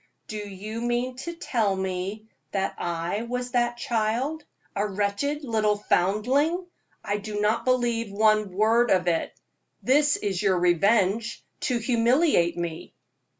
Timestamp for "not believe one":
7.39-8.49